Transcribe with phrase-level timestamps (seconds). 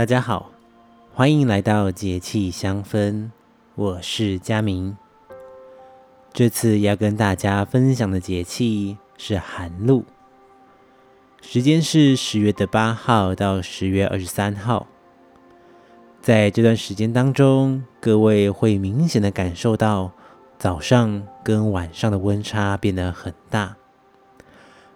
[0.00, 0.50] 大家好，
[1.12, 3.28] 欢迎来到节气香氛，
[3.74, 4.96] 我是佳明。
[6.32, 10.06] 这次要跟大家分享的节气是寒露，
[11.42, 14.86] 时间是十月的八号到十月二十三号。
[16.22, 20.12] 在这段时间当中，各位会明显的感受到
[20.56, 23.76] 早上跟晚上的温差变得很大。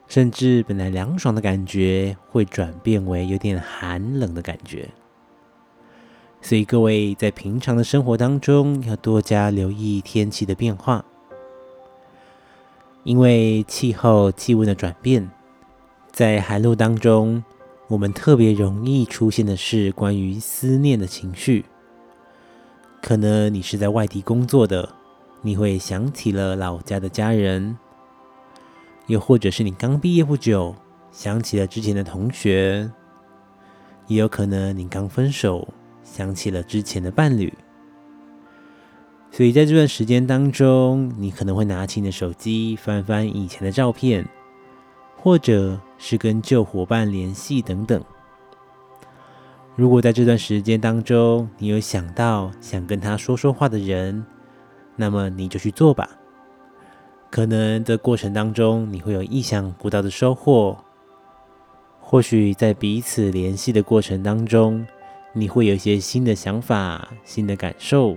[0.06, 4.86] 甚至本来凉爽的感觉会转变为有点寒冷的感觉，
[6.44, 11.02] 所以各位在平常的生活当中要多加留意天气的变化，
[13.02, 15.26] 因为气候气温的转变，
[16.12, 17.42] 在寒露当中，
[17.88, 21.64] 我们特别容易出现的是关于思念的情绪。
[23.00, 24.86] 可能你是在外地工作的，
[25.40, 27.74] 你会想起了老家的家人。
[29.06, 30.74] 又或者是你刚毕业不久，
[31.10, 32.86] 想起了之前的同学；
[34.08, 35.66] 也有可能你刚分手，
[36.14, 37.52] 想起了之前的伴侣。
[39.32, 44.24] 所以在这段时间当中，你可能会拿起你的手机，翻翻以前的照片，
[45.16, 48.00] 或者是跟旧伙伴联系等等。
[49.74, 54.24] 如果在这段时间当中，你有想到想跟他说说话的人，
[54.94, 56.08] 那么你就去做吧。
[57.28, 60.78] 可能的过程当中，你会有意想不到的收获。
[61.98, 64.86] 或许在彼此联系的过程当中，
[65.34, 68.16] 你会有一些新的想法、新的感受，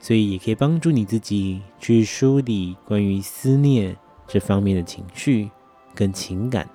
[0.00, 3.94] 所以也可以帮助你自己去梳理关于思念
[4.26, 5.50] 这方面的情绪
[5.94, 6.66] 跟情感。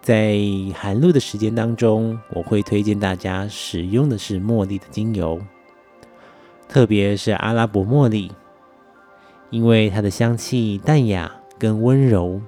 [0.00, 0.36] 在
[0.74, 5.40] 寒露的时间当中，我会推荐大家使用的是茉莉的精油，
[6.68, 8.32] 特别是阿拉伯茉莉。
[9.50, 12.40] 因为它的香气淡雅跟温柔，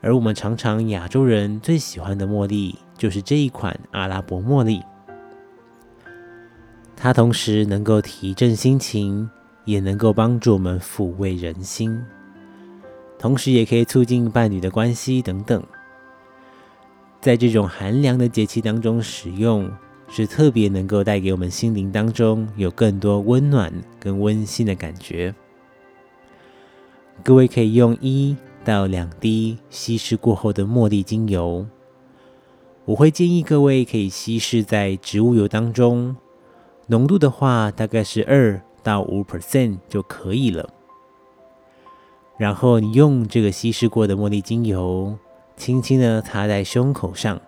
[0.00, 4.82] 而我们常常亚洲人最喜欢的茉莉就是这一款阿拉伯茉莉。
[6.96, 9.28] 它同时能够提振心情，
[9.64, 12.02] 也能够帮助我们抚慰人心，
[13.18, 15.62] 同时也可以促进伴侣的关系等等。
[17.20, 19.70] 在这种寒凉的节气当中使用，
[20.08, 25.34] 是特别能够带给我们心灵当中有更多温暖跟温馨的感觉。
[27.22, 31.66] 各位可以用一到两滴稀释过后的茉莉精油，
[32.86, 36.16] 我会建议各位可以稀释在植物油当中，
[36.86, 40.72] 浓度的话大概是二到五 percent 就可以了。
[42.38, 45.18] 然后你用这个稀释过的茉莉精油，
[45.56, 47.40] 轻轻的擦在胸口上，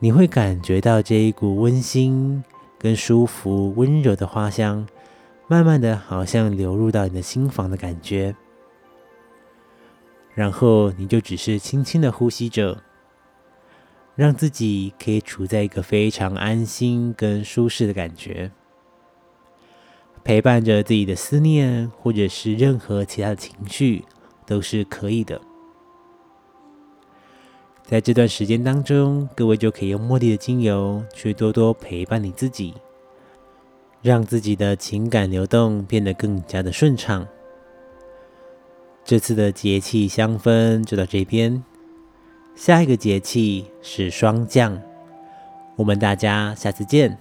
[0.00, 2.42] 你会感觉到这一股温馨、
[2.78, 4.86] 跟舒服、温柔的花香。
[5.48, 8.34] 慢慢的，好像流入到你的心房的感觉，
[10.34, 12.82] 然后你就只是轻轻的呼吸着，
[14.16, 18.50] 让自己可以处在一个非常安心跟舒适的感觉，
[20.24, 24.04] 陪伴着自己的思念，或者是任何其他的情绪，
[24.44, 25.40] 都是可以的。
[27.84, 32.74] 在这段时间当中，各位就可以用茉莉的精油去多多陪伴你自己。
[34.02, 37.26] 让自己的情感流动变得更加的顺畅。
[39.04, 41.64] 这次的节气香氛就到这边，
[42.56, 44.80] 下一个节气是霜降，
[45.76, 47.16] 我们大家下次见。